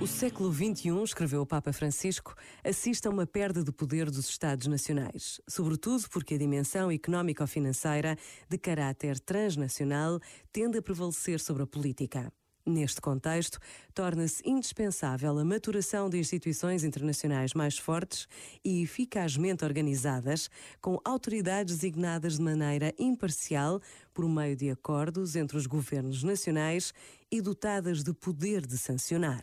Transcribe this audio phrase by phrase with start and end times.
[0.00, 2.32] O século XXI, escreveu o Papa Francisco,
[2.62, 8.16] assiste a uma perda de poder dos Estados nacionais, sobretudo porque a dimensão económico-financeira
[8.48, 10.20] de caráter transnacional
[10.52, 12.32] tende a prevalecer sobre a política.
[12.64, 13.58] Neste contexto,
[13.92, 18.28] torna-se indispensável a maturação de instituições internacionais mais fortes
[18.64, 20.48] e eficazmente organizadas,
[20.80, 23.80] com autoridades designadas de maneira imparcial
[24.14, 26.94] por meio de acordos entre os governos nacionais
[27.32, 29.42] e dotadas de poder de sancionar.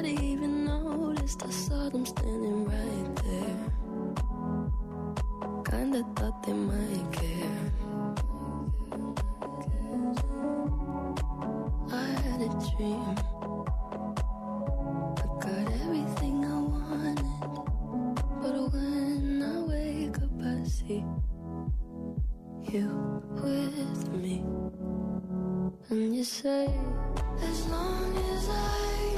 [0.00, 1.42] Nobody even noticed.
[1.44, 3.58] I saw them standing right there.
[5.68, 7.72] Kinda thought they might care.
[11.90, 13.16] I had a dream.
[15.18, 17.24] I got everything I wanted.
[18.40, 21.04] But when I wake up, I see
[22.72, 22.88] you
[23.42, 24.44] with me.
[25.90, 26.70] And you say,
[27.42, 29.17] as long as I'm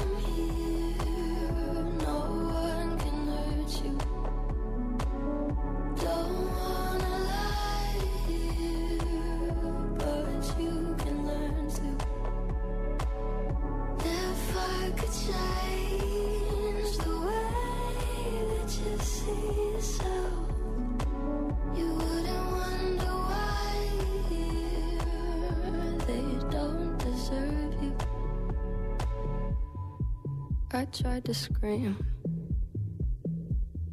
[30.81, 31.95] I tried to scream,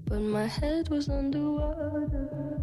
[0.06, 2.62] but my head was underwater.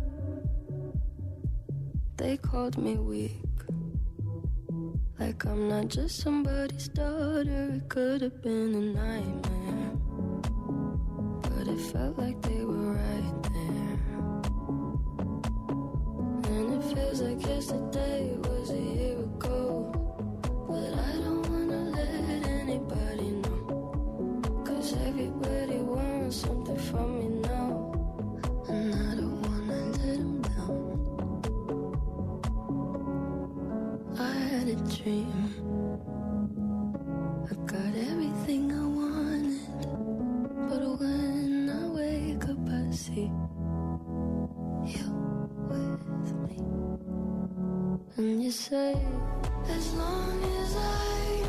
[2.17, 3.44] They called me weak,
[5.19, 7.71] like I'm not just somebody's daughter.
[7.75, 9.91] It could have been a nightmare,
[11.41, 13.99] but it felt like they were right there.
[16.51, 19.91] And it feels like yesterday was a year ago.
[20.67, 24.63] But I don't wanna let anybody know.
[24.65, 27.34] Cause everybody wants something from me
[35.03, 35.31] dream.
[37.51, 39.59] I got everything I wanted.
[40.69, 43.31] But when I wake up, I see
[44.93, 45.07] you
[45.69, 46.57] with me.
[48.17, 48.95] And you say,
[49.67, 51.44] as long as I'm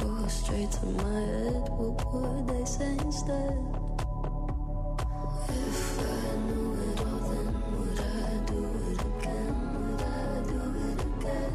[0.00, 3.58] go straight to my head, what would they say instead?
[5.48, 8.60] If I knew it all, then would I do
[8.90, 9.54] it again?
[9.76, 11.54] Would I do it again?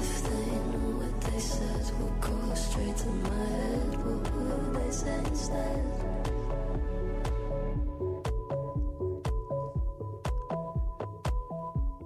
[0.00, 4.90] If they knew what they said would go straight to my head, what would they
[4.90, 5.84] say instead?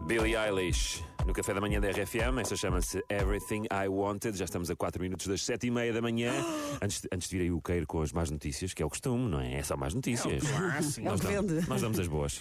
[0.07, 2.41] Billie Eilish, no café da manhã da RFM.
[2.41, 4.37] Esta chama-se Everything I Wanted.
[4.37, 6.33] Já estamos a 4 minutos das 7 e meia da manhã.
[6.83, 9.31] Antes, antes de vir aí o Queiro com as más notícias, que é o costume,
[9.31, 9.55] não é?
[9.55, 10.43] É só más notícias.
[10.43, 11.69] É o nós, que damos, vende.
[11.69, 12.41] nós damos as boas.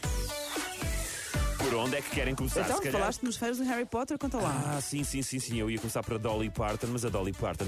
[1.59, 2.61] Por onde é que querem começar?
[2.61, 4.77] Então, falaste nos feiros do Harry Potter, conta lá.
[4.77, 5.59] Ah, sim, sim, sim, sim.
[5.59, 7.67] Eu ia começar para Dolly Parton, mas a Dolly Parton